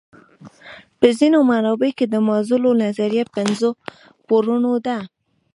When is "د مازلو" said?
2.09-2.71